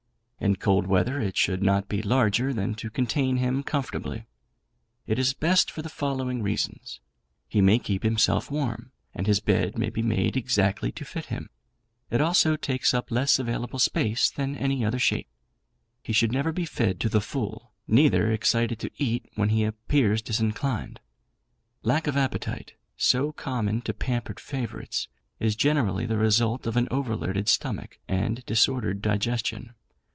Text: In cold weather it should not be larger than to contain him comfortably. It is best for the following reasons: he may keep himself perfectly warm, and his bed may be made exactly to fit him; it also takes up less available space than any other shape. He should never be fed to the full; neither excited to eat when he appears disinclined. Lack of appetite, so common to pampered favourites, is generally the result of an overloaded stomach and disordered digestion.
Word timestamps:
In 0.43 0.55
cold 0.55 0.87
weather 0.87 1.19
it 1.21 1.37
should 1.37 1.61
not 1.61 1.87
be 1.87 2.01
larger 2.01 2.51
than 2.51 2.73
to 2.73 2.89
contain 2.89 3.37
him 3.37 3.61
comfortably. 3.61 4.25
It 5.05 5.19
is 5.19 5.35
best 5.35 5.69
for 5.69 5.83
the 5.83 5.87
following 5.87 6.41
reasons: 6.41 6.99
he 7.47 7.61
may 7.61 7.77
keep 7.77 8.01
himself 8.01 8.45
perfectly 8.45 8.57
warm, 8.57 8.91
and 9.13 9.27
his 9.27 9.39
bed 9.39 9.77
may 9.77 9.91
be 9.91 10.01
made 10.01 10.35
exactly 10.35 10.91
to 10.93 11.05
fit 11.05 11.27
him; 11.27 11.51
it 12.09 12.21
also 12.21 12.55
takes 12.55 12.91
up 12.91 13.11
less 13.11 13.37
available 13.37 13.77
space 13.77 14.31
than 14.31 14.55
any 14.55 14.83
other 14.83 14.97
shape. 14.97 15.27
He 16.01 16.11
should 16.11 16.31
never 16.31 16.51
be 16.51 16.65
fed 16.65 16.99
to 17.01 17.07
the 17.09 17.21
full; 17.21 17.71
neither 17.87 18.31
excited 18.31 18.79
to 18.79 18.89
eat 18.97 19.29
when 19.35 19.49
he 19.49 19.63
appears 19.63 20.23
disinclined. 20.23 21.01
Lack 21.83 22.07
of 22.07 22.17
appetite, 22.17 22.73
so 22.97 23.31
common 23.31 23.81
to 23.81 23.93
pampered 23.93 24.39
favourites, 24.39 25.07
is 25.39 25.55
generally 25.55 26.07
the 26.07 26.17
result 26.17 26.65
of 26.65 26.77
an 26.77 26.87
overloaded 26.89 27.47
stomach 27.47 27.99
and 28.07 28.43
disordered 28.47 29.03
digestion. 29.03 29.75